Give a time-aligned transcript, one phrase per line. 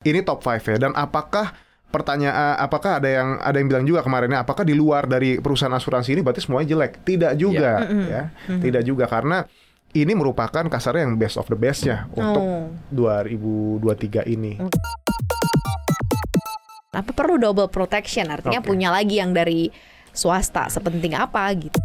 [0.00, 1.52] ini top 5 ya dan apakah
[1.92, 6.16] pertanyaan apakah ada yang ada yang bilang juga kemarinnya apakah di luar dari perusahaan asuransi
[6.16, 7.04] ini berarti semuanya jelek?
[7.04, 8.04] Tidak juga Mm-mm.
[8.08, 8.22] ya.
[8.48, 9.44] Tidak juga karena
[9.92, 12.72] ini merupakan kasarnya yang best of the bestnya untuk Oh.
[12.96, 14.56] 2023 ini.
[16.96, 18.32] Apa perlu double protection?
[18.32, 18.72] Artinya Oke.
[18.72, 19.68] punya lagi yang dari
[20.16, 21.76] swasta sepenting apa gitu.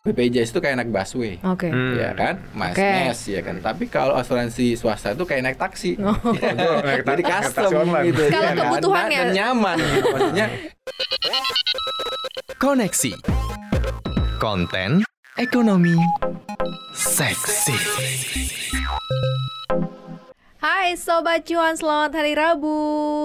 [0.00, 1.36] BPJS itu kayak naik busway.
[1.44, 1.68] Oke.
[1.68, 1.92] Hmm.
[1.92, 2.88] Ya kan, mas Oke.
[3.04, 3.60] mes ya kan.
[3.60, 6.16] Tapi kalau asuransi swasta itu kayak naik taksi, Oh.
[6.32, 8.04] Ya naik jadi custom taksi online.
[8.08, 8.22] gitu.
[8.24, 8.56] Kalau ya kan?
[8.56, 9.76] kebutuhannya- dan, dan nyaman.
[9.76, 10.08] gitu.
[10.08, 10.46] Maksudnya
[12.64, 13.12] Koneksi.
[14.40, 14.90] Konten
[15.36, 15.92] ekonomi
[16.96, 17.76] seksi.
[20.56, 22.72] Hai Sobat Cuan, selamat hari Rabu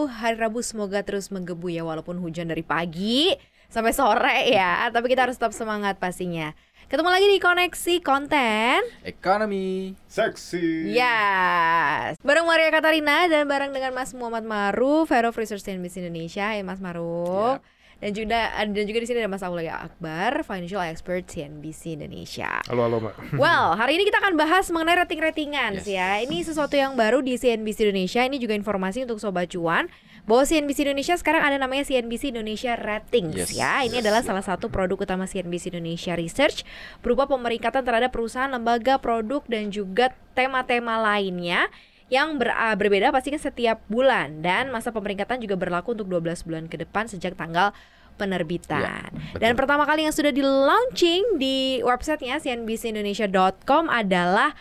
[0.09, 3.31] Hari Rabu semoga terus menggebu ya Walaupun hujan dari pagi
[3.75, 6.55] sampai sore ya Tapi kita harus tetap semangat pastinya
[6.88, 9.91] Ketemu lagi di Koneksi Konten ekonomi.
[10.07, 10.95] Seksi.
[10.95, 16.55] Yes Bareng Maria Katarina dan bareng dengan Mas Muhammad Maruf Head of Research CNBC Indonesia
[16.55, 17.59] Ya Mas Maruf
[18.00, 22.59] Dan juga dan juga di sini ada Mas Aulia Akbar, Financial Expert CNBC Indonesia.
[22.67, 23.39] Halo halo Mbak.
[23.39, 25.88] Well, hari ini kita akan bahas mengenai rating-ratingan Yes.
[25.88, 26.19] ya.
[26.19, 28.28] Ini sesuatu yang baru di CNBC Indonesia.
[28.28, 29.88] Ini juga informasi untuk sobat cuan
[30.26, 33.86] bahwa CNBC Indonesia sekarang ada namanya CNBC Indonesia Ratings Yes, ya.
[33.86, 34.28] Ini yes, adalah yes.
[34.28, 36.66] salah satu produk utama CNBC Indonesia Research
[37.00, 41.70] berupa pemeringkatan terhadap perusahaan, lembaga, produk dan juga tema-tema lainnya
[42.06, 46.66] yang ber- ah, berbeda pastinya setiap bulan dan masa pemeringkatan juga berlaku untuk 12 bulan
[46.66, 47.73] ke depan sejak tanggal
[48.16, 49.09] penerbitan.
[49.12, 49.40] betul.
[49.42, 54.56] Dan pertama kali yang sudah di launching di websitenya cnbcindonesia.com adalah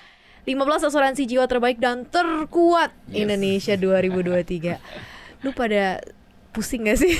[0.44, 3.24] 15 asuransi jiwa terbaik dan terkuat Yes.
[3.24, 4.76] Indonesia 2023.
[5.44, 6.00] Lu pada
[6.50, 7.18] pusing gak sih?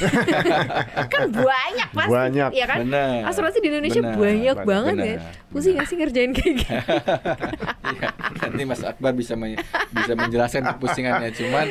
[1.13, 2.11] kan banyak pasti.
[2.11, 2.51] Banyak.
[2.55, 2.79] Iya kan?
[3.27, 5.17] Asuransi di Indonesia Benar, banyak benar, banget benar, ya.
[5.51, 5.83] Pusing benar.
[5.83, 6.73] gak sih ngerjain kayak gitu?
[7.85, 8.09] Iya,
[8.41, 11.31] nanti Mas Akbar bisa men- bisa menjelaskan kepusingannya.
[11.31, 11.67] Cuman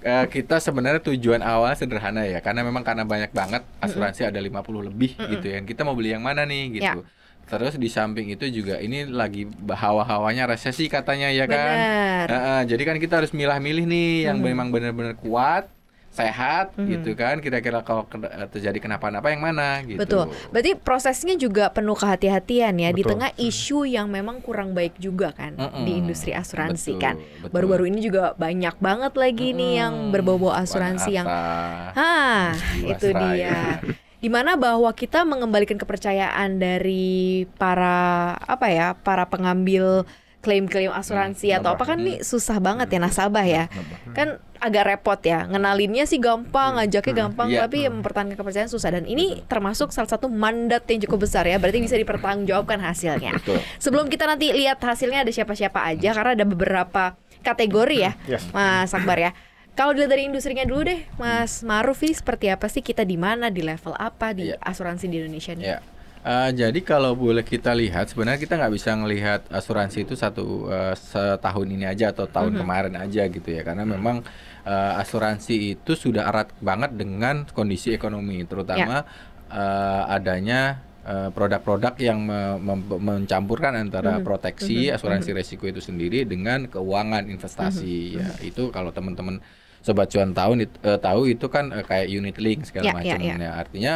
[0.00, 4.54] eh, kita sebenarnya tujuan awal sederhana ya, karena memang karena banyak banget asuransi ada 50
[4.84, 5.58] lebih gitu ya.
[5.60, 7.02] Kita mau beli yang mana nih gitu.
[7.46, 11.76] Terus di samping itu juga ini lagi hawa-hawanya resesi katanya ya kan.
[11.76, 12.26] Benar.
[12.26, 14.46] Heeh, jadi kan kita harus milah-milih nih yang Mhm.
[14.46, 15.70] memang benar-benar kuat,
[16.16, 16.88] sehat Mhm.
[16.88, 17.44] gitu kan.
[17.44, 18.08] Kira-kira kalau
[18.48, 20.00] terjadi kenapa-napa yang mana gitu.
[20.00, 20.32] Betul.
[20.48, 23.20] Berarti prosesnya juga penuh kehati-hatian ya di Betul.
[23.20, 26.00] tengah isu yang memang kurang baik juga kan di Mm-mm.
[26.08, 27.14] industri asuransi Betul, kan.
[27.52, 33.84] Baru-baru ini juga banyak banget lagi nih yang berbau-bau asuransi yang Hah, itu dia.
[34.16, 40.08] Di mana bahwa kita mengembalikan kepercayaan dari para apa ya, para pengambil
[40.46, 43.64] klaim-klaim asuransi Hmm, atau apa kan nih susah banget ya nasabah ya.
[43.66, 44.14] Nasabah.
[44.14, 47.66] Kan agak repot ya, ngenalinnya sih gampang, ngajaknya Hmm, gampang, iya.
[47.66, 51.82] tapi mempertahankan kepercayaan susah dan ini termasuk salah satu mandat yang cukup besar ya, berarti
[51.82, 53.34] bisa dipertanggungjawabkan hasilnya.
[53.34, 53.58] Betul.
[53.76, 57.04] Sebelum kita nanti lihat hasilnya ada siapa-siapa aja karena ada beberapa
[57.42, 58.12] kategori ya.
[58.24, 58.46] Yes.
[58.48, 59.34] Mas Akbar ya.
[59.72, 63.52] Kalau dilihat dari industrinya dulu deh, Mas Maruf ini seperti apa sih kita di mana,
[63.52, 64.56] di level apa di Iya.
[64.58, 65.66] asuransi di Indonesia nih?
[65.66, 65.78] Ya.
[66.26, 70.94] Eh, jadi kalau boleh kita lihat sebenarnya kita nggak bisa ngelihat asuransi itu satu eh,
[70.98, 72.60] setahun ini aja atau tahun Mhm.
[72.66, 74.26] kemarin aja gitu ya karena memang
[74.66, 79.06] eh, asuransi itu sudah erat banget dengan kondisi ekonomi terutama
[79.46, 84.26] eh, adanya eh, produk-produk yang me- mem- mencampurkan antara Mhm.
[84.26, 84.98] proteksi Mhm.
[84.98, 89.38] asuransi resiko itu sendiri dengan keuangan investasi ya itu kalau teman-teman
[89.78, 93.20] sobat cuan tahu eh, tahu itu kan eh, kayak unit link segala Ya, ya, macam
[93.22, 93.34] ya.
[93.38, 93.94] Nah, artinya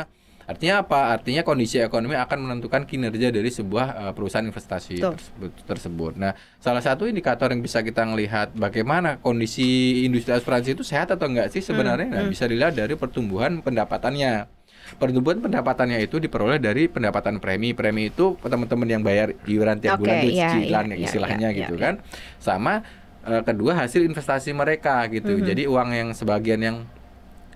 [0.50, 1.14] Artinya apa?
[1.14, 6.12] Artinya kondisi ekonomi akan menentukan kinerja dari sebuah uh, perusahaan investasi tersebut, tersebut.
[6.18, 11.30] Nah, salah satu indikator yang bisa kita melihat bagaimana kondisi industri asuransi itu sehat atau
[11.30, 12.10] enggak sih sebenarnya?
[12.10, 12.34] Nah, hmm.
[12.34, 14.50] bisa dilihat dari pertumbuhan pendapatannya.
[14.98, 17.70] Pertumbuhan pendapatannya itu diperoleh dari pendapatan premi.
[17.70, 21.48] Premi itu teman-teman yang bayar iuran tiap Oke, bulan itu cicilan iya, ya iya, istilahnya
[21.54, 21.82] iya, gitu iya.
[21.86, 21.94] kan.
[22.42, 22.82] Sama
[23.22, 25.38] eh, kedua hasil investasi mereka gitu.
[25.38, 25.46] Mhm.
[25.46, 26.76] Jadi uang yang sebagian yang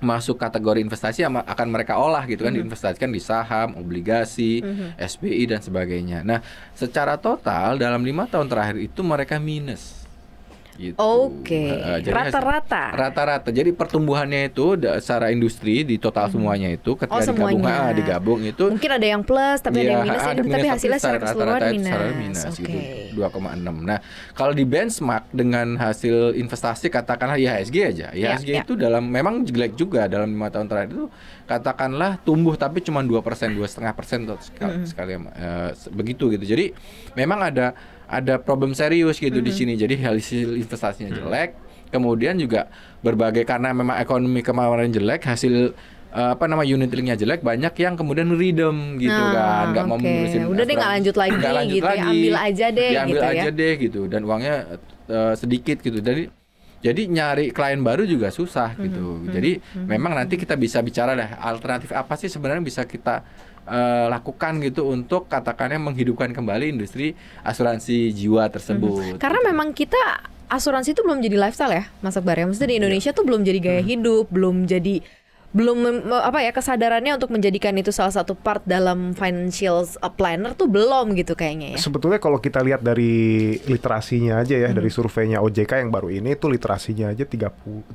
[0.05, 2.69] masuk kategori investasi akan mereka olah gitu kan Mhm.
[2.69, 5.01] diinvestasikan di saham, obligasi, Mhm.
[5.01, 6.21] SBI dan sebagainya.
[6.21, 6.45] Nah,
[6.77, 10.04] secara total dalam lima tahun terakhir itu mereka minus.
[10.75, 10.99] Gitu.
[10.99, 12.85] Oke, hasil- rata-rata.
[12.91, 13.49] rata-rata.
[13.49, 17.79] Jadi pertumbuhannya itu secara industri di total semuanya itu ketika Oh, digabung semuanya.
[17.81, 20.51] ah, digabung itu Mungkin ada yang plus tapi ada yang Iya, minus, ada ini, tapi
[20.61, 21.87] minus, hasilnya secara rata-rata keseluruhan itu minus.
[21.87, 22.55] secara minus Oke.
[22.61, 22.79] gitu
[23.15, 23.77] 2,6.
[23.81, 23.99] Nah,
[24.33, 28.07] kalau di benchmark dengan hasil investasi katakanlah IHSG aja.
[28.11, 28.61] Iya, IHSG iya.
[28.61, 31.07] itu dalam memang jelek juga dalam lima tahun terakhir itu
[31.45, 34.87] katakanlah tumbuh tapi cuma 2 persen, dua setengah persen sekali, Mhm.
[34.87, 35.13] sekali
[35.73, 36.43] se- begitu gitu.
[36.43, 36.73] Jadi
[37.15, 39.57] memang ada ada problem serius gitu di Mhm.
[39.57, 39.73] sini.
[39.75, 41.57] Jadi hasil investasinya jelek,
[41.89, 42.69] kemudian juga
[43.01, 45.73] berbagai karena memang ekonomi kemarin jelek, hasil
[46.15, 49.99] eh, apa nama unit linknya jelek, banyak yang kemudian redeem gitu Nah, kan, nggak mau
[49.99, 50.07] oke.
[50.07, 52.07] menerusin Udah deh nggak lanjut lagi Nggak lanjut gitu ya, lagi.
[52.07, 53.51] ambil aja deh diambil gitu aja ya.
[53.51, 54.55] deh gitu dan uangnya
[55.05, 55.99] eh, sedikit gitu.
[55.99, 56.23] Jadi
[56.85, 59.25] Jadi nyari klien baru juga susah gitu.
[59.33, 59.57] Jadi
[59.89, 63.25] memang nanti kita bisa bicara dah alternatif apa sih sebenarnya bisa kita
[63.65, 69.17] eh, lakukan gitu untuk katakannya menghidupkan kembali industri asuransi jiwa tersebut.
[69.17, 72.45] Karena memang kita asuransi itu belum jadi lifestyle ya, Mas Akbar ya.
[72.45, 75.01] Maksudnya di Indonesia tuh belum jadi gaya hidup, belum jadi
[75.55, 79.87] belum apa ya kesadarannya untuk menjadikan itu salah satu part dalam financial
[80.19, 81.79] planner tuh belum gitu kayaknya ya.
[81.79, 86.51] Sebetulnya kalau kita lihat dari literasinya aja ya, dari surveinya OJK yang baru ini itu
[86.51, 87.95] literasinya aja 30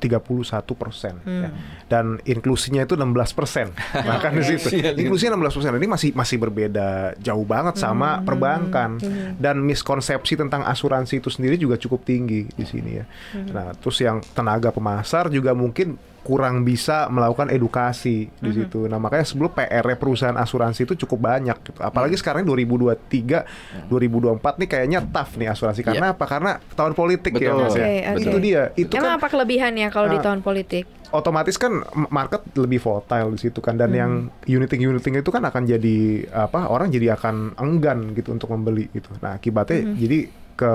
[0.72, 1.52] persen, ya.
[1.92, 3.68] dan inklusinya itu 16 persen.
[3.92, 5.70] Bahkan di situ inklusinya 16 persen.
[5.76, 8.96] Ini masih masih berbeda jauh banget sama perbankan.
[9.36, 13.04] Dan miskonsepsi tentang asuransi itu sendiri juga cukup tinggi di sini ya.
[13.52, 18.86] Nah, terus yang tenaga pemasar juga mungkin kurang bisa melakukan edukasi di situ.
[18.86, 21.82] Nah, makanya sebelum PR -nya perusahaan asuransi itu cukup banyak gitu.
[21.82, 23.42] Apalagi sekarang 2023,
[23.90, 26.24] 2024 nih kayaknya tough nih asuransi karena apa?
[26.30, 27.66] Karena tahun politik ya Betul.
[27.66, 27.82] Mas ya.
[27.82, 28.22] Oke, oke.
[28.22, 28.62] Itu dia.
[28.78, 30.24] Itu Emang kan apa kelebihannya kalau di Ah.
[30.30, 30.86] tahun politik?
[31.10, 31.82] otomatis kan
[32.14, 34.12] market lebih volatile di situ kan dan yang
[34.46, 35.98] uniting uniting itu kan akan jadi
[36.30, 36.70] apa?
[36.70, 39.10] Orang jadi akan enggan gitu untuk membeli gitu.
[39.18, 40.30] Nah, akibatnya jadi
[40.60, 40.74] ke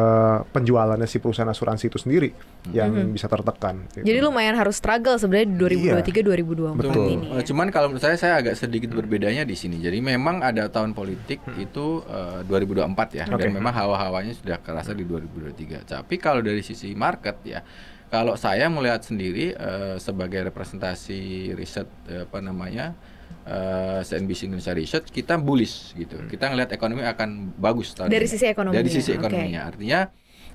[0.49, 2.33] penjualannya si perusahaan asuransi itu sendiri
[2.73, 3.85] yang bisa tertekan.
[3.93, 4.01] gitu.
[4.01, 7.05] Jadi lumayan harus struggle sebenarnya di 2023 2024 Betul.
[7.13, 7.27] ini.
[7.29, 7.45] Ya.
[7.45, 9.77] Cuman kalau menurut saya saya agak sedikit berbedanya di sini.
[9.77, 13.37] Jadi memang ada tahun politik itu eh, 2024 ya Oke.
[13.45, 15.85] dan memang hawa-hawanya sudah kerasa di 2023.
[15.85, 17.61] Tapi kalau dari sisi market ya
[18.09, 22.97] kalau saya melihat sendiri eh, sebagai representasi riset eh, apa namanya
[23.45, 26.18] eh, CNBC Indonesia Research kita bullish gitu.
[26.25, 28.33] Kita ngelihat ekonomi akan bagus tahun Dari ini.
[28.33, 29.62] sisi ekonominya, Dari sisi ekonominya.
[29.69, 30.00] Artinya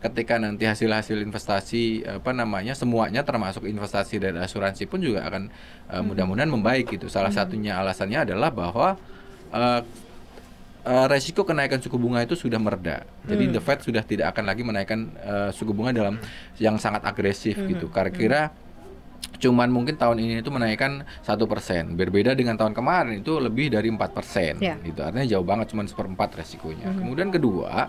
[0.00, 5.52] ketika nanti hasil-hasil investasi apa namanya semuanya termasuk investasi dari asuransi pun juga akan
[5.92, 7.12] uh, mudah-mudahan membaik gitu.
[7.12, 8.96] Salah satunya alasannya adalah bahwa
[9.52, 9.80] uh,
[10.84, 13.04] uh, resiko kenaikan suku bunga itu sudah mereda.
[13.28, 16.16] Jadi the Fed sudah tidak akan lagi menaikkan uh, suku bunga dalam
[16.56, 17.92] yang sangat agresif gitu.
[17.92, 18.40] Karena kira
[19.40, 21.96] cuman mungkin tahun ini itu menaikkan satu persen.
[21.96, 24.60] Berbeda dengan tahun kemarin itu lebih dari empat persen.
[24.60, 24.76] Ya.
[24.84, 25.00] gitu.
[25.00, 26.92] Artinya jauh banget cuman seperempat resikonya.
[26.92, 27.88] Kemudian kedua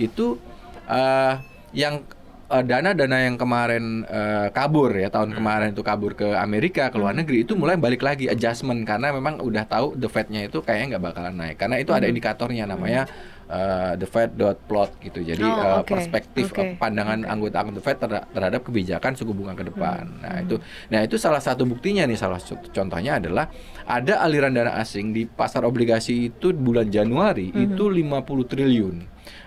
[0.00, 0.40] itu
[0.88, 1.34] eh,
[1.76, 2.00] yang
[2.48, 7.12] eh, dana-dana yang kemarin eh, kabur ya tahun kemarin itu kabur ke Amerika ke luar
[7.12, 8.80] negeri itu mulai balik lagi adjustment.
[8.88, 11.56] Karena memang udah tahu the Fed-nya itu kayaknya nggak bakalan naik.
[11.60, 13.04] Karena itu ada indikatornya namanya
[13.46, 15.88] eh, the Fed dot plot gitu jadi Oh, eh, oke.
[15.88, 16.60] perspektif Oke.
[16.60, 20.02] eh, pandangan anggota-anggota Fed terha- terhadap kebijakan suku bunga ke depan.
[20.18, 20.58] Nah, itu
[20.88, 23.46] nah itu salah satu buktinya nih salah satu contohnya adalah
[23.82, 28.96] ada aliran dana asing di pasar obligasi itu bulan Januari itu 50 triliun.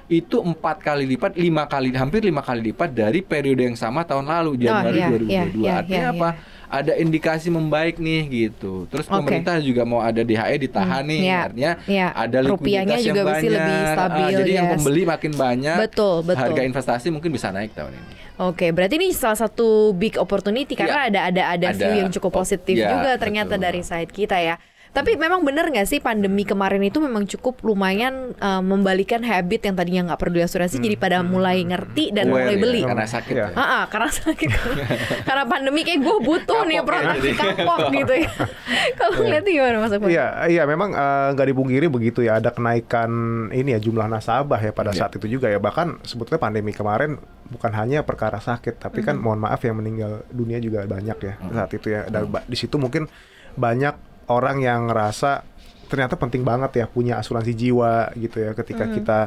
[0.10, 4.26] Itu empat kali lipat, lima kali hampir lima kali lipat dari periode yang sama tahun
[4.26, 5.30] lalu Januari iya, 2022.
[5.30, 6.30] iya, iya, Artinya iya, apa?
[6.70, 8.86] Ada indikasi membaik nih gitu.
[8.94, 9.18] Terus Oke.
[9.18, 12.08] pemerintah juga mau ada DHE ditahan nih, iya, artinya iya.
[12.14, 13.90] ada Rupiahnya likuiditas yang juga mesti lebih banyak.
[13.90, 14.74] Ah, stabil, jadi yang yes.
[14.78, 15.78] pembeli makin banyak.
[15.82, 16.42] Betul, betul.
[16.46, 18.14] Harga investasi mungkin bisa naik tahun ini.
[18.40, 21.76] Oke, berarti ini salah satu big opportunity karena ada ada ada Ada.
[21.76, 23.66] view yang cukup positif ya, juga ternyata betul.
[23.68, 24.56] dari side kita ya.
[24.90, 29.76] Tapi memang benar nggak sih pandemi kemarin itu memang cukup lumayan uh, membalikan habit yang
[29.76, 32.82] tadinya nggak perlu asuransi jadi pada mulai ngerti dan Aware mulai ya, beli.
[32.84, 33.46] karena sakit Iya.
[33.46, 33.54] ya.
[33.54, 34.50] Ah, ah, karena sakit
[35.28, 38.30] karena pandemi kayak gue butuh nih Kapok ya, proteksi kapok gitu ya.
[39.00, 39.92] Kalau lihat gimana Mas?
[40.02, 43.12] Iya, iya memang eh, nggak dipungkiri begitu ya ada kenaikan
[43.52, 45.06] ini ya jumlah nasabah ya pada Iya.
[45.06, 49.38] saat itu juga ya bahkan sebetulnya pandemi kemarin bukan hanya perkara sakit tapi kan mohon
[49.38, 53.06] maaf yang meninggal dunia juga banyak ya saat itu ya dan ba- di situ mungkin
[53.52, 55.44] banyak orang yang ngerasa
[55.90, 59.20] ternyata penting banget ya punya asuransi jiwa gitu ya ketika kita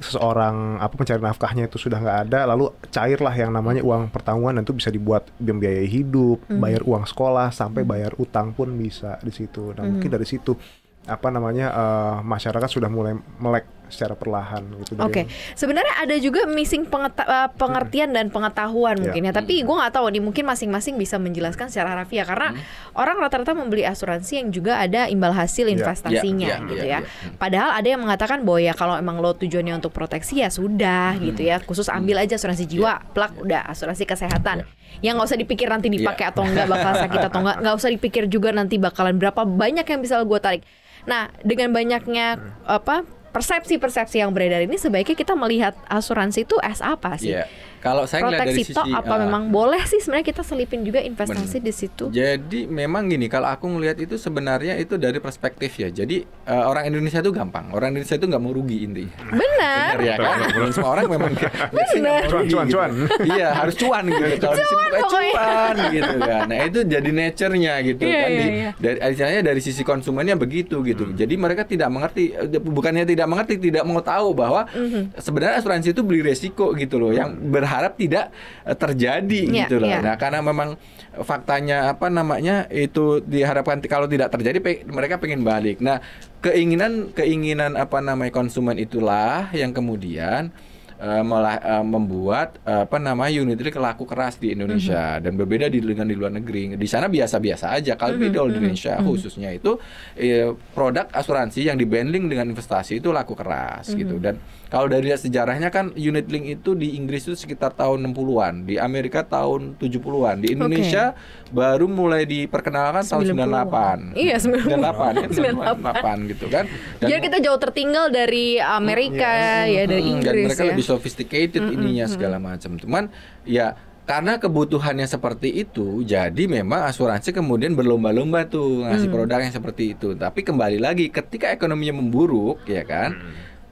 [0.00, 4.64] seseorang apa pencari nafkahnya itu sudah nggak ada lalu cairlah yang namanya uang pertanggungan dan
[4.64, 9.76] itu bisa dibuat membiayai hidup bayar uang sekolah sampai bayar utang pun bisa di situ.
[9.76, 10.56] Nah mungkin dari situ
[11.04, 16.86] apa namanya eh, masyarakat sudah mulai melek secara perlahan gitu Oke, sebenarnya ada juga missing
[16.86, 19.02] pengeta- uh, pengertian dan pengetahuan Iya.
[19.04, 19.32] mungkin ya.
[19.34, 22.24] Tapi gue nggak tahu nih, mungkin masing-masing bisa menjelaskan secara rapi ya.
[22.24, 22.54] Karena
[22.94, 25.74] orang rata-rata membeli asuransi yang juga ada imbal hasil Iya.
[25.76, 27.00] investasinya Iya, iya, gitu iya, ya.
[27.04, 27.34] iya.
[27.36, 31.42] Padahal ada yang mengatakan bahwa ya kalau emang lo tujuannya untuk proteksi ya sudah gitu
[31.42, 31.58] ya.
[31.60, 34.62] Khusus ambil aja asuransi jiwa, plak udah asuransi kesehatan.
[35.00, 38.24] Yang nggak usah dipikir nanti dipakai atau enggak bakal sakit atau enggak, nggak usah dipikir
[38.26, 40.62] juga nanti bakalan berapa banyak yang bisa gue tarik.
[41.00, 47.14] Nah, dengan banyaknya apa persepsi-persepsi yang beredar ini sebaiknya kita melihat asuransi itu as apa
[47.16, 47.34] sih?
[47.34, 47.46] Iya.
[47.80, 51.58] Kalau saya ngeliat dari sisi apa eh, memang boleh sih sebenarnya kita selipin juga investasi
[51.58, 52.12] di situ?
[52.12, 55.88] Jadi memang gini, kalau aku ngelihat itu sebenarnya itu dari perspektif ya.
[55.88, 57.72] Jadi eh, orang Indonesia itu gampang.
[57.72, 59.16] Orang Indonesia itu nggak mau rugi intinya.
[59.26, 59.96] Benar.
[59.96, 60.36] Benar ya kan?
[60.52, 61.80] Belum semua orang memang nggak mau
[62.28, 62.74] Cuan, cuan, gitu.
[62.76, 62.90] cuan.
[63.24, 64.24] Iya, harus cuan gitu.
[64.36, 65.32] Kalau di sini pokoknya pokoknya.
[65.32, 66.42] cuan gitu kan.
[66.44, 68.28] Nah, itu jadi nature-nya gitu Iya, kan.
[68.30, 68.70] iya, Di- iya.
[68.76, 71.08] Dari misalnya dari sisi konsumennya begitu gitu.
[71.10, 75.16] Jadi mereka tidak mengerti eh, bukannya tidak mengerti, tidak mau tahu bahwa Mhm.
[75.16, 77.10] sebenarnya asuransi itu beli resiko gitu loh.
[77.10, 78.34] Yang berhak berharap tidak
[78.66, 79.86] eh, terjadi Iya, gitu loh.
[79.86, 80.02] iya.
[80.02, 80.74] Nah, karena memang
[81.22, 85.78] faktanya apa namanya itu diharapkan kalau tidak terjadi pe- mereka pengen balik.
[85.78, 86.02] Nah,
[86.42, 90.50] keinginan keinginan apa namanya konsumen itulah yang kemudian
[90.98, 95.70] eh, malah eh, membuat eh, apa namanya unit link laku keras di Indonesia dan berbeda
[95.70, 96.74] di dengan di luar negeri.
[96.74, 97.94] Di sana biasa-biasa aja.
[97.94, 99.78] Kalau di di Indonesia khususnya itu
[100.18, 104.18] eh, produk asuransi yang dibanding dengan investasi itu laku keras gitu.
[104.18, 104.38] Dan
[104.70, 108.78] kalau dari lihat sejarahnya kan unit link itu di Inggris itu sekitar tahun 60-an, di
[108.78, 111.18] Amerika tahun 70-an, di Indonesia
[111.50, 114.14] baru mulai diperkenalkan tahun 98.
[114.14, 114.22] 90.
[114.22, 116.30] Iya, 98 ya, 98.
[116.30, 116.64] 98 gitu kan.
[117.02, 119.30] Dan Jadi kita jauh tertinggal dari Amerika
[119.66, 120.70] ya dari Mm, dan Inggris mereka ya.
[120.70, 122.78] lebih sophisticated ininya segala macam.
[122.78, 123.10] Cuman
[123.42, 123.74] ya
[124.06, 129.14] karena kebutuhannya seperti itu, jadi memang asuransi kemudian berlomba-lomba tuh ngasih Mm.
[129.14, 130.14] produk yang seperti itu.
[130.14, 133.18] Tapi kembali lagi, ketika ekonominya memburuk, ya kan,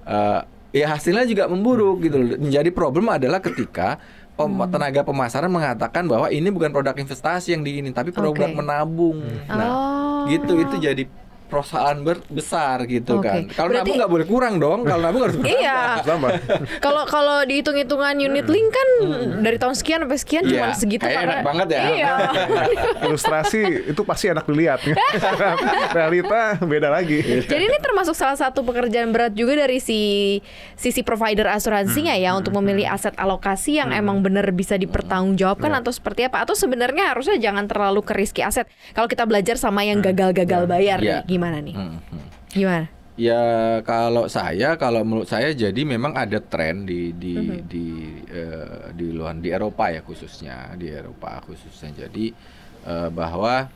[0.02, 2.16] eh, ya hasilnya juga memburuk gitu.
[2.16, 2.37] loh.
[2.37, 3.96] Menjadi problem adalah ketika
[4.34, 4.70] pem- Mm.
[4.70, 8.56] tenaga pemasaran mengatakan bahwa ini bukan produk investasi yang di ini, tapi produk Oke.
[8.56, 9.18] menabung.
[9.46, 10.30] Nah, Oh.
[10.30, 11.04] gitu itu jadi
[11.49, 13.25] persoalan ber- besar gitu Oke.
[13.25, 13.40] kan.
[13.50, 14.78] Kalau Berarti- nabung nggak boleh kurang dong.
[14.85, 15.59] Kalau nabung harus bertambah.
[15.59, 15.81] Iya.
[16.78, 18.88] Kalau kalau dihitung-hitungan unit link kan
[19.40, 21.83] dari tahun sekian sampai sekian Iya, cuma segitu kayak karena enak banget ya.
[21.88, 22.12] Iya.
[23.09, 24.81] Ilustrasi itu pasti enak dilihat.
[25.97, 27.19] Realita beda lagi.
[27.45, 30.00] Jadi ini termasuk salah satu pekerjaan berat juga dari si
[30.75, 36.25] sisi provider asuransinya ya untuk memilih aset alokasi yang emang bener bisa dipertanggungjawabkan atau seperti
[36.25, 38.67] apa atau sebenarnya harusnya jangan terlalu ke risky aset.
[38.93, 41.23] Kalau kita belajar sama yang gagal-gagal bayar Iya.
[41.25, 41.75] nih, gimana nih?
[41.75, 42.26] Hmm, hmm.
[42.50, 42.87] Gimana?
[43.14, 43.42] Ya
[43.83, 47.59] kalau saya kalau menurut saya jadi memang ada tren di di Mhm.
[47.66, 47.87] di
[48.26, 52.30] eh, di luar di Eropa ya khususnya di Eropa khususnya jadi
[52.85, 53.66] eh, bahwa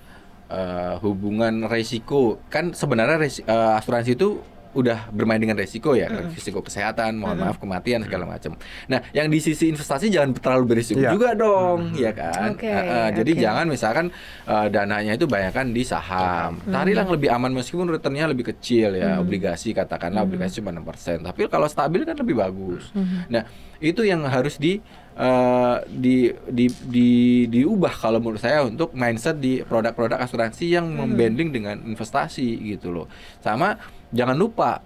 [0.47, 4.39] eh, hubungan resiko kan sebenarnya resi- eh, asuransi itu
[4.73, 6.33] udah bermain dengan resiko ya Mhm.
[6.33, 8.57] risiko kesehatan mohon maaf kematian segala macam.
[8.87, 11.13] Nah yang di sisi investasi jangan terlalu berisiko Iya.
[11.13, 12.57] juga dong ya kan.
[12.57, 14.07] Oke, Eh, eh, jadi jangan misalkan
[14.45, 16.57] eh, dananya itu bayangkan di saham.
[16.65, 21.21] Carilah yang lebih aman meskipun returnnya lebih kecil ya, obligasi katakanlah obligasi cuma 6%.
[21.23, 22.91] Tapi kalau stabil kan lebih bagus.
[23.29, 23.45] Nah,
[23.79, 24.81] itu yang harus di
[25.13, 26.17] eh, di,
[26.49, 27.11] di di
[27.45, 33.07] diubah kalau menurut saya untuk mindset di produk-produk asuransi yang membanding dengan investasi gitu loh.
[33.39, 33.77] Sama
[34.13, 34.85] jangan lupa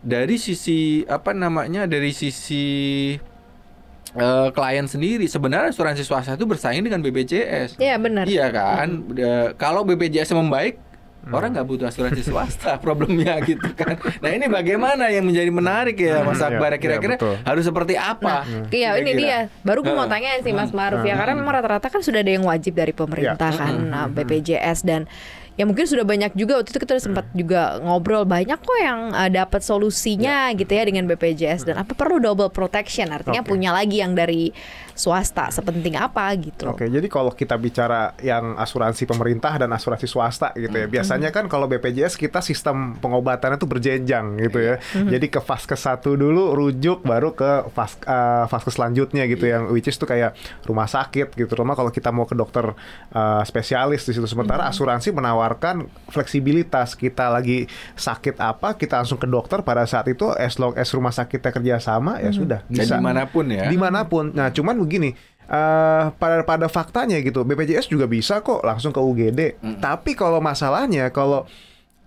[0.00, 2.64] dari sisi apa namanya dari sisi
[4.12, 7.76] eh, klien sendiri sebenarnya asuransi swasta itu bersaing dengan BPJS.
[7.76, 8.24] Iya benar.
[8.24, 10.76] Iya kan, Eh, kalau BPJS membaik,
[11.26, 13.96] orang nggak butuh asuransi swasta, problemnya gitu kan.
[14.20, 16.70] Nah ini bagaimana yang menjadi menarik ya Mas Hmm, Akbar?
[16.70, 17.34] iya, Kira-kira iya, betul.
[17.42, 18.44] harus seperti apa?
[18.68, 19.18] Iya ini Kira-kira?
[19.18, 19.38] dia.
[19.62, 22.44] Baru gue mau tanya sih Mas Maruf ya karena memang rata-rata kan sudah ada yang
[22.44, 23.58] wajib dari pemerintah Iya.
[23.58, 25.08] kan nah, BPJS dan
[25.54, 29.30] ya mungkin sudah banyak juga waktu itu kita sempat juga ngobrol banyak kok yang uh,
[29.30, 33.14] dapat solusinya gitu ya dengan BPJS dan apa perlu double protection?
[33.14, 33.54] Artinya Oke.
[33.54, 34.50] punya lagi yang dari
[34.94, 36.70] swasta sepenting apa gitu.
[36.70, 41.50] Oke, jadi kalau kita bicara yang asuransi pemerintah dan asuransi swasta gitu ya, biasanya kan
[41.50, 44.74] kalau BPJS kita sistem pengobatannya tuh berjenjang gitu ya.
[44.94, 49.90] Jadi ke fase satu dulu rujuk, baru ke fase eh, fase selanjutnya gitu yang which
[49.90, 51.50] is tuh kayak rumah sakit gitu.
[51.50, 52.70] Terutama kalau kita mau ke dokter
[53.10, 54.30] eh, spesialis di situ.
[54.30, 56.94] Sementara asuransi menawarkan fleksibilitas.
[56.94, 57.66] Kita lagi
[57.98, 62.22] sakit apa, kita langsung ke dokter pada saat itu as long as rumah sakitnya kerjasama
[62.22, 63.66] ya sudah Dan bisa di mana pun ya.
[63.66, 64.30] di mana pun.
[64.30, 65.12] Nah, cuman begini.
[65.44, 69.60] eh pada pada faktanya gitu, BPJS juga bisa kok langsung ke UGD.
[69.76, 71.44] Tapi kalau masalahnya kalau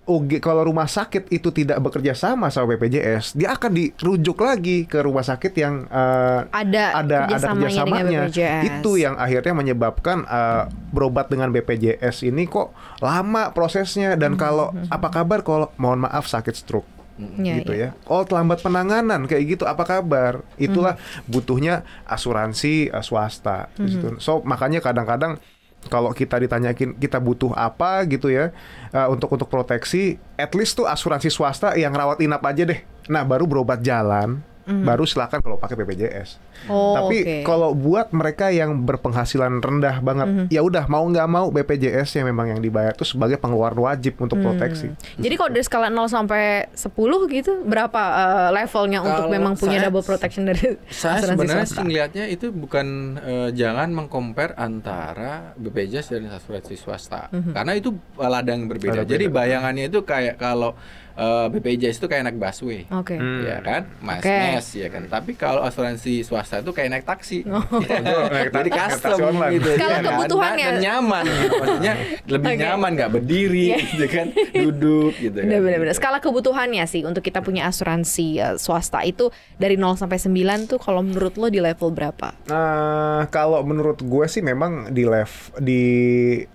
[0.08, 5.04] UG kalau rumah sakit itu tidak bekerja sama sama BPJS, dia akan dirujuk lagi ke
[5.04, 8.32] rumah sakit yang eh, Ada ada ada kerjasamanya.
[8.64, 10.64] Itu yang akhirnya menyebabkan eh,
[10.96, 12.72] berobat dengan BPJS ini kok
[13.04, 17.98] lama prosesnya dan kalau apa kabar kalau mohon maaf sakit stroke Ya, gitu ya.
[17.98, 18.06] ya.
[18.06, 20.46] Oh terlambat penanganan kayak gitu apa kabar?
[20.62, 24.22] Itulah butuhnya asuransi eh, swasta situ.
[24.22, 25.42] So makanya kadang-kadang
[25.88, 28.54] kalau kita ditanyakin kita butuh apa gitu ya
[28.94, 32.80] eh, untuk untuk proteksi, at least tuh asuransi swasta yang rawat inap aja deh.
[33.10, 36.30] Nah baru berobat jalan, baru silakan kalau pakai BPJS.
[36.68, 37.36] Oh, Tapi oke.
[37.42, 42.50] kalau buat mereka yang berpenghasilan rendah banget, ya udah mau nggak mau BPJS yang memang
[42.50, 44.92] yang dibayar itu sebagai pengeluaran wajib untuk proteksi.
[45.16, 46.92] Jadi kalau dari skala 0 sampai 10
[47.32, 51.64] gitu berapa uh, levelnya untuk Kalau memang punya saya- double protection dari Saya asuransi sebenarnya
[51.64, 51.74] swasta?
[51.74, 57.32] sih ngelihatnya itu bukan eh, jangan mengcompare antara BPJS dan asuransi swasta.
[57.32, 57.52] Mhm.
[57.54, 58.60] Karena itu ladang.
[58.60, 59.04] Berbeda.
[59.04, 60.76] Jadi bayangannya itu kayak kalau
[61.18, 62.86] eh, BPJS itu kayak anak busway.
[62.90, 63.18] Oke.
[63.18, 63.42] Hmm.
[63.42, 64.30] Ya kan, Mas Oke.
[64.30, 65.04] Nes ya kan.
[65.04, 67.42] Tapi kalau asuransi swasta itu kayak naik taksi.
[67.50, 67.64] Oh.
[67.82, 67.98] Ya,
[68.30, 69.18] Naik ta- Jadi naik custom
[69.50, 69.70] gitu.
[69.74, 70.04] Kalau ya kan?
[70.06, 71.24] kebutuhannya- dan, dan nyaman.
[71.26, 71.56] gitu.
[71.62, 71.94] Maksudnya
[72.28, 72.62] lebih Oke.
[72.62, 75.48] nyaman nggak berdiri gitu kan, duduk gitu kan.
[75.48, 75.80] Bener-bener.
[75.84, 75.96] Gitu.
[75.96, 80.78] Skala kebutuhannya sih untuk kita punya asuransi eh, swasta itu dari 0 sampai 9 tuh
[80.78, 82.38] kalau menurut lo di level berapa?
[82.46, 85.26] Nah, kalau menurut gue sih memang di level
[85.58, 85.82] di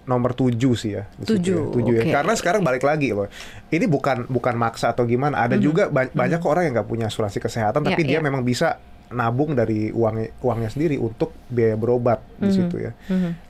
[0.04, 1.04] nomor 7 sih ya.
[1.12, 1.72] di situ Tujuh, ya.
[1.72, 2.04] Tujuh ya.
[2.12, 3.26] Karena sekarang balik lagi loh.
[3.68, 5.40] Ini bukan bukan maksa atau gimana.
[5.40, 8.20] Ada juga ba- banyak kok orang yang nggak punya asuransi kesehatan, tapi dia iya.
[8.20, 8.78] memang bisa
[9.12, 12.54] nabung dari uangnya uangnya sendiri untuk biaya berobat di Mhm.
[12.54, 12.96] situ ya.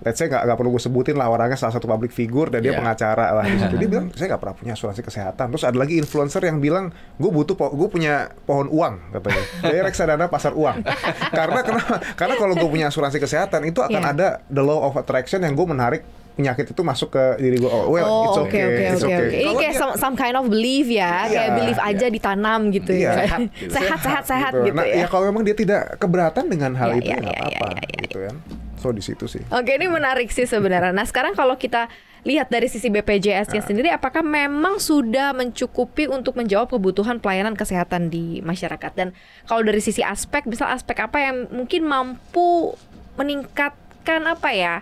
[0.02, 2.82] Let's say nggak perlu gue sebutin lah orangnya salah satu public figure dan dia Iya.
[2.82, 3.78] pengacara lah di situ.
[3.78, 5.54] Dia bilang saya nggak pernah punya asuransi kesehatan.
[5.54, 9.42] Terus ada lagi influencer yang bilang gue butuh gue punya pohon uang katanya.
[9.62, 10.82] Dari reksadana pasar uang.
[11.30, 11.94] Karena kenapa?
[12.12, 14.12] Karena kalau gue punya asuransi kesehatan itu akan Iya.
[14.12, 17.66] ada the law of attraction yang gue menarik penyakit itu masuk ke diri gue.
[17.66, 18.64] Oh, well, Oh, it's oke okay.
[18.64, 19.20] oke it's oke okay.
[19.22, 19.36] oke.
[19.36, 22.90] Ini kayak dia- some, some kind of belief ya, Iya, kayak belief aja ditanam gitu
[22.90, 23.04] Iya.
[23.04, 23.12] ya.
[23.18, 23.70] Sehat gitu.
[23.70, 24.94] sehat sehat sehat gitu, nah, ya.
[24.94, 27.66] ya kalau memang dia tidak keberatan dengan hal Iya, itu iya, ya nggak iya, apa-apa
[27.68, 28.36] iya, iya, gitu kan.
[28.76, 29.42] So di situ sih.
[29.48, 30.90] Oke, ini menarik sih sebenarnya.
[30.90, 31.86] Nah, sekarang kalau kita
[32.22, 33.64] lihat dari sisi BPJS-nya Ah.
[33.64, 38.90] sendiri, apakah memang sudah mencukupi untuk menjawab kebutuhan pelayanan kesehatan di masyarakat?
[38.92, 39.10] Dan
[39.44, 42.74] kalau dari sisi aspek, misal aspek apa yang mungkin mampu
[43.14, 44.74] meningkatkan apa ya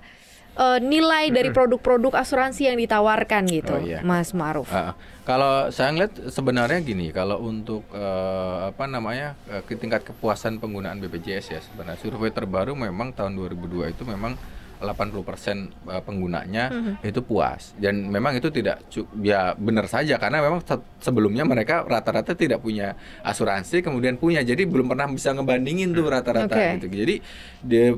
[0.56, 4.00] eh, nilai dari produk-produk asuransi yang ditawarkan gitu, Oh, iya.
[4.00, 4.70] Mas Maruf?
[4.70, 10.98] Ah, kalau saya ngeliat sebenarnya gini, kalau untuk eh, apa namanya ke tingkat kepuasan penggunaan
[10.98, 14.34] BPJS ya sebenarnya survei terbaru memang tahun 2002 itu memang
[14.80, 16.92] 80% eh, penggunanya Mhm.
[17.02, 18.80] itu puas dan memang itu tidak
[19.20, 24.64] ya benar saja karena memang se- sebelumnya mereka rata-rata tidak punya asuransi kemudian punya jadi
[24.64, 26.68] belum pernah bisa ngebandingin tuh rata-rata Oke.
[26.78, 27.14] gitu jadi
[27.60, 27.94] di, eh,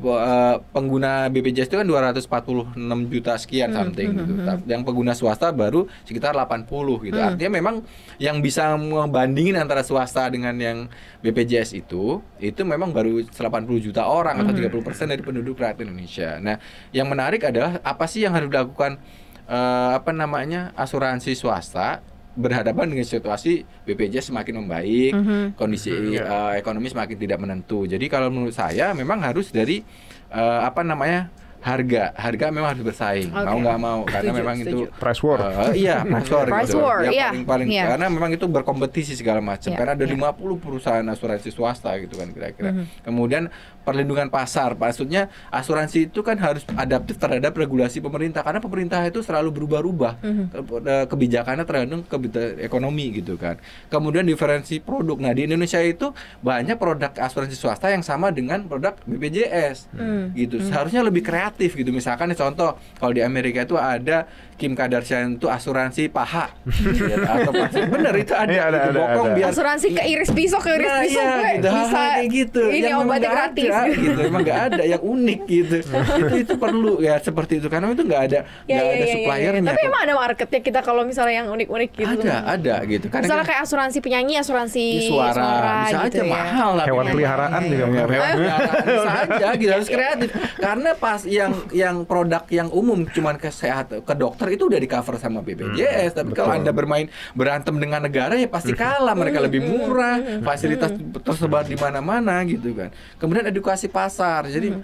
[0.69, 2.75] pengguna BPJS itu kan 246
[3.09, 6.67] juta sekian Hmm, something gitu Tapi yang pengguna swasta baru sekitar 80
[7.01, 7.29] gitu Hmm.
[7.31, 7.77] artinya memang
[8.19, 10.79] yang bisa membandingin antara swasta dengan yang
[11.23, 13.33] BPJS itu itu memang baru 80
[13.79, 14.75] juta orang atau 30%
[15.07, 16.59] dari penduduk rakyat Indonesia nah
[16.91, 18.99] yang menarik adalah apa sih yang harus dilakukan
[19.47, 22.03] eh, apa namanya asuransi swasta
[22.33, 25.53] berhadapan dengan situasi BPJS semakin membaik, Mhm.
[25.53, 26.25] kondisi Mhm, iya.
[26.25, 27.85] eh, ekonomi semakin tidak menentu.
[27.85, 29.85] Jadi kalau menurut saya memang harus dari
[30.33, 31.29] eh, apa namanya
[31.63, 33.31] harga, harga memang harus bersaing.
[33.31, 33.47] Oke.
[33.47, 34.99] Mau nggak mau karena Setuju, memang itu setuju.
[34.99, 35.39] Price war.
[35.41, 36.79] eh, iya price war, Price gitu.
[36.79, 37.85] war, Yang iya, paling paling iya.
[37.89, 39.71] karena memang itu berkompetisi segala macam.
[39.71, 40.13] Iya, karena ada iya.
[40.35, 42.75] 50 perusahaan asuransi swasta gitu kan kira-kira.
[42.75, 42.85] Mhm.
[43.03, 43.47] Kemudian
[43.83, 49.51] perlindungan pasar, maksudnya asuransi itu kan harus adaptif terhadap regulasi pemerintah karena pemerintah itu selalu
[49.53, 50.45] berubah-ubah Mhm.
[50.49, 53.55] Ke- eh, kebijakannya tergantung kebijakan ekonomi gitu kan.
[53.87, 55.15] Kemudian diferensi produk.
[55.15, 56.11] Nah di Indonesia itu
[56.41, 60.31] banyak produk asuransi swasta yang sama dengan produk BPJS Hmm.
[60.33, 60.59] gitu.
[60.59, 61.91] Seharusnya lebih kreatif gitu.
[61.91, 66.55] Misalkan nih, contoh kalau di Amerika itu ada Kim Kardashian itu asuransi paha
[67.03, 69.35] Ya, atau pasti bener itu ada, Iya, ada, gitu, ada, bokong ada.
[69.35, 72.63] biar Asuransi ke iris pisau ke iris Nah, pisau gue gitu, bisa kayak gitu.
[72.71, 74.21] ini Yang obatnya gratis ada, gitu.
[74.23, 75.77] Emang nggak ada yang unik gitu.
[76.23, 78.95] itu itu perlu ya seperti itu karena itu nggak ada Ya, nggak ya, ada ya,
[78.95, 79.15] ya, ya.
[79.19, 79.71] suppliernya.
[79.73, 82.23] Tapi emang ada marketnya kita kalau misalnya yang unik-unik gitu.
[82.23, 83.07] ada ada gitu.
[83.09, 85.51] Karena Misalnya kan kayak asuransi penyanyi, asuransi di suara,
[85.83, 86.31] bisa gitu aja ya.
[86.31, 86.87] mahal lah.
[86.87, 88.07] Hewan peliharaan juga iya, mahal.
[88.07, 90.29] hewan peliharaan bisa aja gitu harus kreatif.
[90.55, 94.89] Karena pas yang yang produk yang umum cuman ke sehat ke dokter itu udah di
[94.89, 96.15] cover sama BPJS.
[96.15, 99.13] Tapi kalau anda bermain berantem dengan negara ya pasti kalah.
[99.13, 102.95] Mereka lebih murah, fasilitas tersebar di mana-mana gitu kan.
[103.19, 104.47] Kemudian edukasi pasar.
[104.47, 104.79] Jadi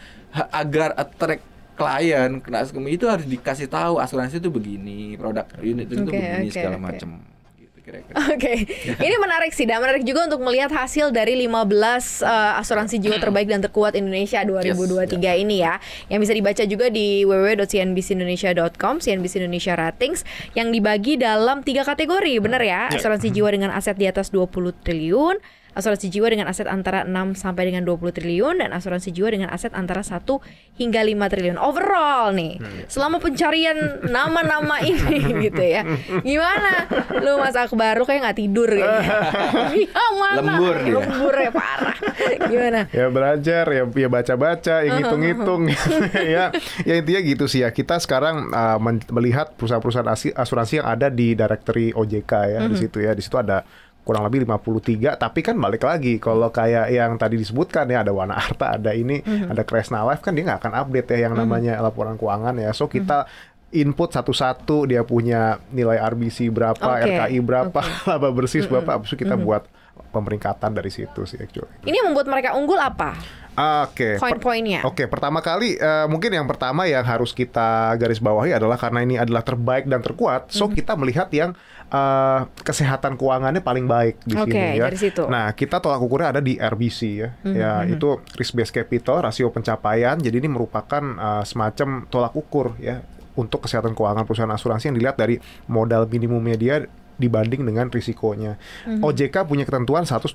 [0.53, 6.11] agar attract klien kena itu harus dikasih tahu asuransi itu begini, produk unit itu Oke,
[6.11, 6.85] begini oke, segala oke.
[6.90, 7.11] macam.
[7.88, 8.14] Kira-kira.
[8.37, 8.53] Oke,
[9.01, 13.48] ini menarik sih dan menarik juga untuk melihat hasil dari 15 eh, asuransi jiwa terbaik
[13.48, 15.81] dan terkuat Indonesia 2023 ini ya.
[16.12, 22.61] Yang bisa dibaca juga di www.cnbcindonesia.com, CNBC Indonesia Ratings yang dibagi dalam tiga kategori, bener
[22.61, 22.92] ya?
[22.92, 24.53] Asuransi jiwa dengan aset di atas 20
[24.85, 25.40] triliun,
[25.79, 29.71] asuransi jiwa dengan aset antara 6 sampai dengan 20 triliun dan asuransi jiwa dengan aset
[29.79, 30.27] antara 1
[30.77, 31.57] hingga 5 triliun.
[31.62, 32.59] Overall nih,
[32.91, 35.87] selama pencarian nama-nama ini gitu ya.
[36.27, 36.91] Gimana?
[37.23, 39.07] Lu Mas Akbar lu kayak nggak tidur kayaknya.
[39.95, 40.37] Yang mana?
[40.43, 40.95] Lembur dia.
[40.99, 41.97] Lembur ya parah.
[42.49, 42.81] Gimana?
[42.99, 45.62] ya belajar ya ya baca-baca ya ngitung-ngitung
[46.35, 46.51] ya
[46.83, 48.79] ya intinya gitu sih ya kita sekarang uh,
[49.12, 53.62] melihat perusahaan-perusahaan asuransi yang ada di directory OJK ya di situ ya di situ ada
[54.09, 58.40] kurang lebih 53 tapi kan balik lagi kalau kayak yang tadi disebutkan ya ada Wana
[58.40, 62.16] Arta ada ini ada Kresna Life kan dia nggak akan update ya yang namanya laporan
[62.16, 62.73] keuangan ya.
[62.73, 63.29] So kita
[63.68, 68.09] input satu-satu dia punya nilai RBC berapa Oke, RKI berapa oke.
[68.09, 69.68] laba bersih berapa habis itu kita buat
[70.09, 71.68] pemeringkatan dari situ sih actually.
[71.83, 73.14] Ini yang membuat mereka unggul apa?
[73.59, 74.14] Oke.
[74.14, 74.87] per- Poin-poinnya.
[74.87, 79.18] Oke, pertama kali eh, mungkin yang pertama yang harus kita garis bawahi adalah karena ini
[79.18, 80.75] adalah terbaik dan terkuat, so Mhm.
[80.75, 81.51] kita melihat yang
[81.88, 84.85] eh, kesehatan keuangannya paling baik di Oke, sini ya.
[84.85, 85.25] dari situ.
[85.25, 87.29] Nah, kita tolak ukurnya ada di RBC ya.
[87.42, 90.14] Ya, itu risk based capital, rasio pencapaian.
[90.14, 93.01] Jadi ini merupakan eh, semacam tolak ukur ya
[93.35, 96.77] untuk kesehatan keuangan perusahaan asuransi yang dilihat dari modal minimumnya dia
[97.18, 98.57] dibanding dengan risikonya.
[99.02, 100.33] OJK punya ketentuan 120,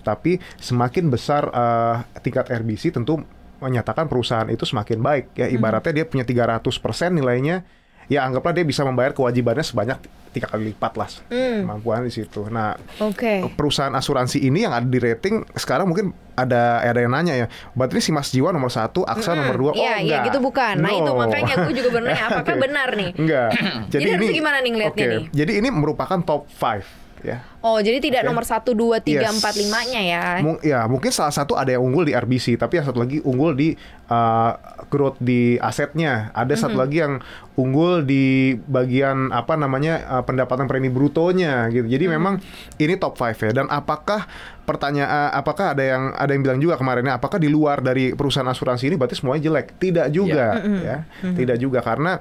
[0.00, 3.20] tapi semakin besar eh, tingkat RBC tentu
[3.60, 5.46] menyatakan perusahaan itu semakin baik ya.
[5.50, 6.64] Ibaratnya dia punya 300%
[7.12, 7.66] nilainya
[8.10, 9.98] ya anggaplah dia bisa membayar kewajibannya sebanyak
[10.30, 12.46] tiga kali lipat lah kemampuan di situ.
[12.46, 13.42] Nah, Oke.
[13.54, 17.98] perusahaan asuransi ini yang ada di rating sekarang mungkin ada ada yang nanya ya, berarti
[17.98, 20.22] ini si Mas Jiwa nomor satu, Aksa nomor dua, oh Iya, iya enggak.
[20.30, 20.74] gitu bukan.
[20.78, 21.18] Nah, itu No.
[21.18, 22.62] makanya gue juga bertanya apakah Oke.
[22.62, 23.10] benar nih?
[23.18, 23.50] Enggak.
[23.92, 25.24] Jadi harusnya gimana nih ngeliatnya Oke, nih?
[25.34, 27.44] Jadi ini merupakan top 5 ya.
[27.60, 28.28] Oh, jadi tidak Oke.
[28.28, 29.36] nomor 1 2 3 Yes.
[29.36, 30.22] 4 5-nya ya.
[30.40, 33.52] Mung- ya mungkin salah satu ada yang unggul di RBC, tapi yang satu lagi unggul
[33.52, 34.52] di uh,
[34.86, 36.32] growth di asetnya.
[36.32, 36.80] Ada satu Mm-hmm.
[36.80, 37.14] lagi yang
[37.54, 38.24] unggul di
[38.56, 41.84] bagian apa namanya uh, pendapatan premi brutonya gitu.
[41.84, 42.16] Jadi Mm-hmm.
[42.16, 42.34] memang
[42.76, 43.52] ini top 5 ya.
[43.52, 44.24] Dan apakah
[44.64, 48.86] pertanyaan apakah ada yang ada yang bilang juga kemarinnya apakah di luar dari perusahaan asuransi
[48.86, 49.76] ini berarti semuanya jelek?
[49.76, 50.80] Tidak juga Mm-hmm.
[50.80, 50.96] ya.
[51.26, 52.16] Tidak juga karena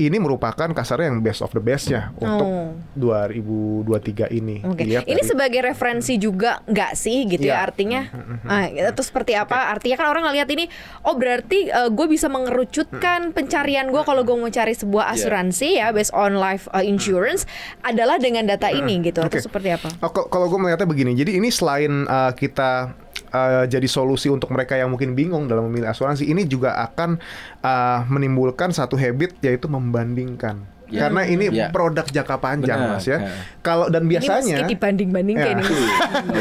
[0.00, 2.72] ini merupakan kasarnya yang best of the bestnya untuk Oh.
[2.94, 4.62] 2023 ini.
[4.62, 7.66] Oke, Dilihat ini dari- sebagai referensi juga nggak sih gitu ya Iya.
[7.66, 8.00] artinya?
[8.44, 9.70] Ah, itu seperti apa?
[9.70, 10.64] Artinya kan orang ngelihat ini,
[11.02, 15.14] oh berarti gue bisa mengerucutkan pencarian gue kalau gue mau cari sebuah Iya.
[15.16, 17.44] asuransi ya based on life uh, insurance
[17.80, 19.20] adalah dengan data ini gitu.
[19.20, 19.36] Oke.
[19.36, 19.88] Atau seperti apa?
[20.00, 22.94] Oh, kalau gue melihatnya begini, jadi ini selain uh, kita
[23.30, 27.18] uh, jadi solusi untuk mereka yang mungkin bingung dalam memilih asuransi, ini juga akan
[27.62, 30.79] uh, menimbulkan satu habit yaitu membandingkan.
[30.90, 31.06] Ya.
[31.06, 31.70] Karena ini Ya.
[31.70, 33.16] produk jangka panjang, Benar, Mas ya.
[33.16, 33.30] ya.
[33.60, 35.54] Kalau dan Ini biasanya meski dibanding-bandingkan Ya.
[35.54, 35.64] ini.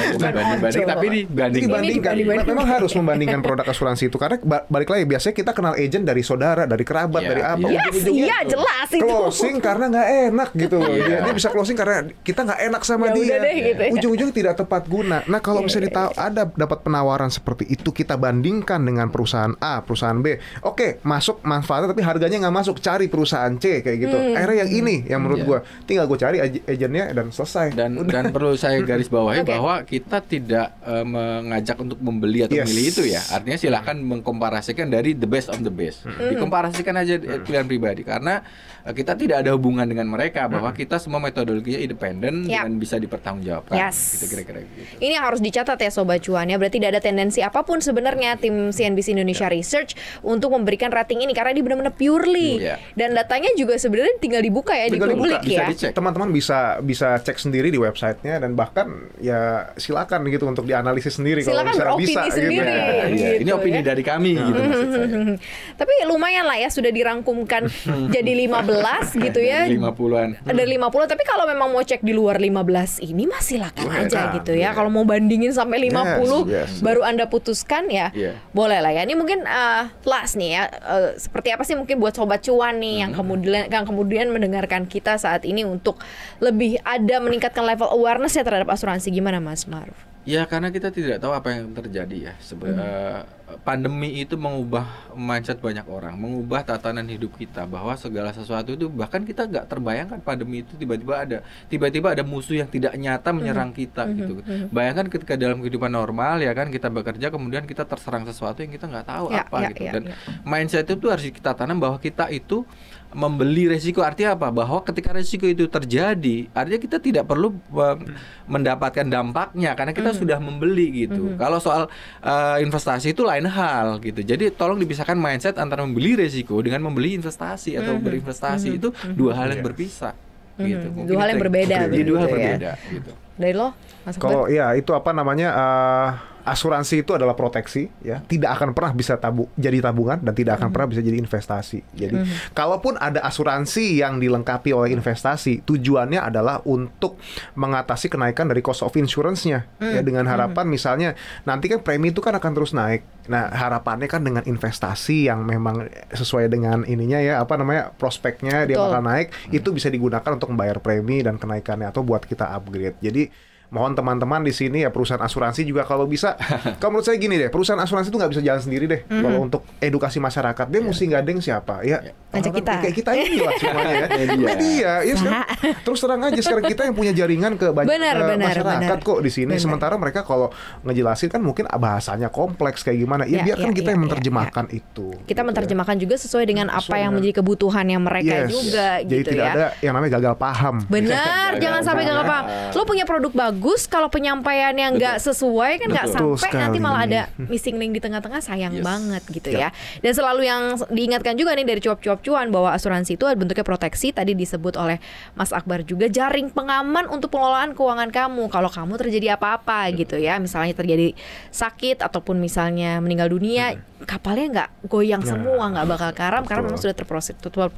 [0.09, 1.61] Bukan banding-banding, tapi dibanding.
[1.61, 2.13] Ini dibandingkan.
[2.45, 6.21] Memang harus membandingkan produk asuransi itu karena ba- balik lagi biasanya kita kenal agent dari
[6.21, 7.67] saudara, dari kerabat, Iya, dari apa.
[7.67, 7.81] iya.
[7.85, 9.05] Yes, iya jelas itu.
[9.05, 10.89] closing karena nggak enak gitu loh.
[10.89, 11.05] Iya.
[11.05, 13.35] Dia, dia bisa closing karena kita nggak enak sama Ya dia.
[13.37, 13.91] deh, gitu ya.
[13.91, 15.21] Ujung-ujungnya tidak tepat guna.
[15.25, 19.81] Nah kalau Iya, misalnya dita- ada dapat penawaran seperti itu kita bandingkan dengan perusahaan A,
[19.81, 20.35] perusahaan B.
[20.61, 22.75] Oke masuk manfaatnya tapi harganya nggak masuk.
[22.79, 24.17] Cari perusahaan C kayak gitu.
[24.17, 24.35] Hmm.
[24.39, 25.45] Akhirnya yang ini yang menurut Iya.
[25.45, 27.67] gua tinggal gue cari ag- agentnya dan selesai.
[27.71, 28.11] dan Udah.
[28.11, 29.51] dan perlu saya garis bawahi Oke.
[29.51, 32.65] bahwa kita tidak eh, mengajak untuk membeli atau Yes.
[32.65, 36.29] memilih itu ya artinya silahkan mengkomparasikan dari the best of the best Hmm.
[36.29, 38.41] dikomparasikan aja eh, pilihan pribadi karena
[38.81, 42.63] eh, kita tidak ada hubungan dengan mereka bahwa kita semua metodologinya independen Yap.
[42.63, 44.15] dan bisa dipertanggungjawabkan Yes.
[44.15, 47.39] gitu kira-kira gitu Ini yang harus dicatat ya Sobat Cuan ya Berarti tidak ada tendensi
[47.39, 52.59] apa pun sebenarnya Tim CNBC Indonesia Research Untuk memberikan rating ini Karena ini benar-benar purely
[52.59, 52.75] Iya.
[52.93, 55.91] Dan datanya juga sebenarnya tinggal dibuka ya Tinggal Di publik bisa ya dicek.
[55.97, 61.41] teman-teman bisa bisa cek sendiri di websitenya dan bahkan ya silakan gitu untuk dianalisis sendiri
[61.41, 62.53] Silakan kalau misalnya bisa sendiri.
[62.53, 62.69] gitu.
[62.69, 63.29] Ya, iya.
[63.41, 63.85] ini gitu opini ya.
[63.89, 65.07] dari kami gitu maksud saya
[65.81, 67.65] Tapi lumayan lah ya Sudah dirangkumkan
[68.15, 72.37] jadi 15 gitu ya Dari 50-an Dari 50 Tapi kalau memang mau cek di luar
[72.37, 74.77] 15 ini Mas silakan aja gitu ya iya.
[74.77, 76.69] Kalau mau bandingin sampai 50 yes.
[76.85, 78.35] Baru Anda putuskan ya Iya.
[78.51, 82.13] Boleh lah ya Ini mungkin eh, last nih ya eh, Seperti apa sih mungkin buat
[82.13, 86.03] Sobat Cuan nih Yang kemudian yang kemudian mendengarkan kita saat ini Untuk
[86.37, 89.95] lebih ada meningkatkan level awareness ya terhadap asuransi Gimana Mas Maruf?
[90.27, 92.33] Ya karena kita tidak tahu apa yang terjadi ya.
[92.37, 93.23] Sebe- eh,
[93.65, 94.85] pandemi itu mengubah
[95.17, 100.19] mindset banyak orang, mengubah tatanan hidup kita bahwa segala sesuatu itu bahkan kita nggak terbayangkan
[100.21, 104.43] pandemi itu tiba-tiba ada, tiba-tiba ada musuh yang tidak nyata menyerang kita gitu.
[104.69, 108.85] Bayangkan ketika dalam kehidupan normal ya kan kita bekerja kemudian kita terserang sesuatu yang kita
[108.85, 109.81] nggak tahu Ya, apa ya, gitu.
[109.87, 110.15] ya, Dan ya.
[110.45, 112.67] mindset itu harus kita tanam bahwa kita itu
[113.09, 114.01] membeli resiko.
[114.01, 114.49] Artinya apa?
[114.49, 117.97] Bahwa ketika resiko itu terjadi artinya kita tidak perlu uh,
[118.45, 121.33] mendapatkan dampaknya karena kita sudah membeli gitu.
[121.35, 121.89] Kalau soal
[122.21, 124.21] uh, investasi itu lain hal gitu.
[124.21, 129.49] Jadi tolong dipisahkan mindset antara membeli resiko dengan membeli investasi atau berinvestasi itu dua hal
[129.49, 129.67] yang Yes.
[129.67, 130.13] berpisah
[130.59, 130.87] gitu.
[130.91, 132.33] Mungkin Dua hal yang berbeda Jadi begitu dua hal ya.
[132.35, 133.11] berbeda gitu.
[133.39, 133.67] Dari lo?
[134.15, 136.09] Kalau ya itu apa namanya eh,
[136.51, 140.69] asuransi itu adalah proteksi ya, tidak akan pernah bisa tabu jadi tabungan dan tidak akan
[140.73, 141.79] pernah bisa jadi investasi.
[141.95, 142.17] Jadi
[142.51, 147.17] kalaupun ada asuransi yang dilengkapi oleh investasi, tujuannya adalah untuk
[147.55, 151.09] mengatasi kenaikan dari cost of insurance-nya ya dengan harapan misalnya
[151.45, 153.05] nanti kan premi itu kan akan terus naik.
[153.29, 158.81] Nah, harapannya kan dengan investasi yang memang sesuai dengan ininya ya apa namanya prospeknya dia
[158.81, 158.89] Betul.
[158.89, 162.97] bakal naik, itu bisa digunakan untuk membayar premi dan kenaikannya atau buat kita upgrade.
[162.97, 166.33] Jadi mohon teman-teman di sini ya perusahaan asuransi juga kalau bisa
[166.79, 169.61] kalau menurut saya gini deh perusahaan asuransi itu nggak bisa jalan sendiri deh kalau untuk
[169.77, 172.73] edukasi masyarakat dia mesti gandeng siapa ya Ngajak orang-orang kita.
[172.79, 174.47] kayak kita ini lah semuanya ya Media.
[174.47, 175.45] media ya sekarang,
[175.79, 178.99] terus terang aja sekarang kita yang punya jaringan ke banyak Benar, ke benar, masyarakat benar.
[179.01, 179.61] kok di sini Benar.
[179.61, 180.47] sementara mereka kalau
[180.83, 184.05] ngejelasin kan mungkin bahasanya kompleks kayak gimana ya, Ya, biarkan ya, kita ya, yang ya,
[184.05, 185.43] menerjemahkan itu Kita gitu ya.
[185.43, 188.49] menerjemahkan juga sesuai dengan apa yang menjadi kebutuhannya mereka Yes.
[188.51, 189.51] juga jadi gitu tidak ya.
[189.51, 192.45] ada yang namanya gagal paham Benar, jangan sampai gagal paham.
[192.71, 196.79] Lo punya produk bagus, kalau penyampaiannya nggak sesuai kan nggak sampai nanti sekali.
[196.79, 198.83] malah ada missing link di tengah-tengah sayang Yes.
[198.83, 199.59] banget gitu Ya.
[199.59, 199.69] ya.
[199.99, 204.33] Dan selalu yang diingatkan juga nih dari cuap-cuap cuan bahwa asuransi itu bentuknya proteksi tadi
[204.33, 205.01] disebut oleh
[205.33, 210.37] Mas Akbar juga jaring pengaman untuk pengelolaan keuangan kamu kalau kamu terjadi apa-apa gitu ya.
[210.37, 211.15] Misalnya terjadi
[211.49, 216.67] sakit ataupun misalnya meninggal dunia, kapalnya nggak goyang Nah, semua, nggak bakal karam karena betul.
[216.71, 216.95] memang sudah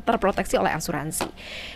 [0.04, 1.26] terproteksi oleh asuransi.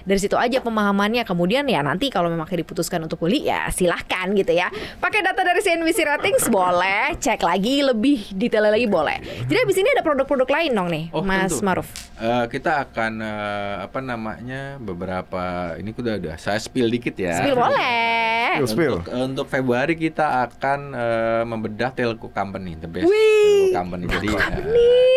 [0.03, 1.23] Dari situ aja pemahamannya.
[1.25, 4.67] Kemudian ya nanti kalau memang diputuskan untuk beli ya silahkan gitu ya.
[4.99, 9.23] Pakai data dari CNBC Ratings boleh, cek lagi lebih detail lagi boleh.
[9.47, 11.63] Jadi abis ini ada produk-produk lain dong nih, Oh, Mas tentu.
[11.63, 11.87] Maruf.
[12.15, 15.43] Eh, kita akan eh, apa namanya beberapa
[15.75, 17.39] ini udah udah saya spill dikit ya.
[17.39, 18.51] Spill boleh.
[18.55, 18.95] Spill, spill.
[18.97, 24.05] Untuk, untuk Februari kita akan eh, membedah telco company, the best Wih, telco company.
[24.09, 24.51] Jadi eh,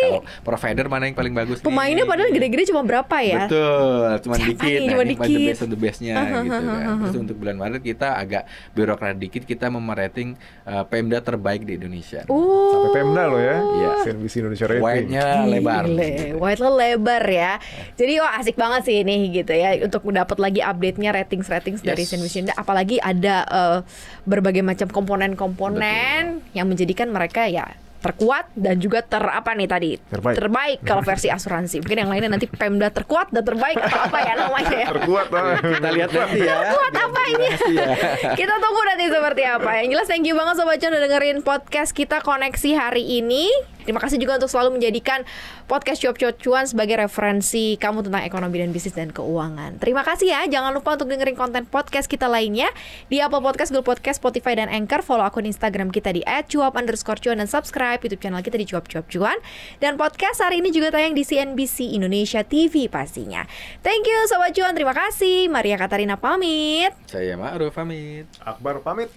[0.01, 1.59] kalau provider mana yang paling bagus?
[1.59, 1.65] nih?
[1.65, 3.43] Pemainnya padahal gede-gede cuma berapa ya?
[3.45, 4.67] Betul, cuma Siapa dikit.
[4.69, 4.79] nih?
[4.79, 5.27] Nah, Cuma ini dikit.
[5.29, 6.83] the best of the bestnya gitu kan.
[6.99, 12.23] Terus untuk bulan Maret kita agak birokrat dikit, kita memerating eh, Pemda terbaik di Indonesia.
[12.25, 13.89] Uh, sampai Pemda loh ya Iya.
[14.03, 15.83] CNBC Indonesia Rating White-nya lebar.
[15.85, 17.51] Gile, White lo lebar ya.
[17.93, 22.09] Jadi wah asik banget sih ini gitu ya untuk dapat lagi update-nya ratings-ratings dari Yes.
[22.09, 22.57] CNBC Indonesia.
[22.57, 23.79] apalagi ada eh,
[24.23, 27.67] berbagai macam komponen-komponen yang menjadikan mereka ya
[27.99, 30.87] terkuat dan juga ter apa nih tadi Terbaik.
[30.87, 34.77] kalau versi asuransi mungkin yang lainnya nanti Pemda terkuat dan terbaik atau apa ya namanya
[34.79, 35.59] ya terkuat lah.
[35.59, 36.55] Kita lihat nanti ya.
[36.63, 37.49] Terkuat apanya?
[37.49, 37.89] durasi ya.
[38.39, 39.69] Kita tunggu nanti seperti apa.
[39.81, 43.49] Yang jelas thank you banget Sobat Cuan udah dengerin podcast kita koneksi hari ini.
[43.89, 45.25] Terima kasih juga untuk selalu menjadikan
[45.65, 49.81] podcast Cuap Cuap Cuan sebagai referensi kamu tentang ekonomi dan bisnis dan keuangan.
[49.81, 50.45] Terima kasih ya.
[50.45, 52.69] Jangan lupa untuk dengerin konten podcast kita lainnya
[53.09, 55.01] di Apple Podcast, Google Podcast, Spotify, dan Anchor.
[55.01, 58.85] Follow akun Instagram kita di @cuap underscore cuan dan subscribe YouTube channel kita di Cuap
[58.85, 59.41] Cuap Cuan.
[59.81, 63.49] Dan podcast hari ini juga tayang di CNBC Indonesia TV pastinya.
[63.81, 64.77] Thank you Sobat Cuan.
[64.77, 65.49] Terima kasih.
[65.49, 66.93] Maria Katarina pamit.
[67.09, 68.29] Saya Ma'ruf pamit.
[68.45, 69.09] Akbar pamit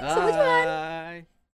[0.00, 1.33] Bye.